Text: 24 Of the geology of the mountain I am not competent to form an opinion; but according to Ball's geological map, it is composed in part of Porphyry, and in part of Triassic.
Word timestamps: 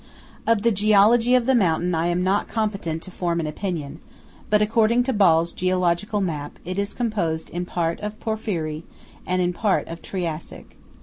24 0.45 0.51
Of 0.55 0.61
the 0.63 0.71
geology 0.71 1.35
of 1.35 1.45
the 1.45 1.53
mountain 1.53 1.93
I 1.93 2.07
am 2.07 2.23
not 2.23 2.47
competent 2.47 3.03
to 3.03 3.11
form 3.11 3.39
an 3.39 3.45
opinion; 3.45 3.99
but 4.49 4.59
according 4.59 5.03
to 5.03 5.13
Ball's 5.13 5.51
geological 5.53 6.21
map, 6.21 6.57
it 6.65 6.79
is 6.79 6.95
composed 6.95 7.51
in 7.51 7.65
part 7.67 7.99
of 7.99 8.19
Porphyry, 8.19 8.83
and 9.27 9.43
in 9.43 9.53
part 9.53 9.87
of 9.87 10.01
Triassic. 10.01 10.75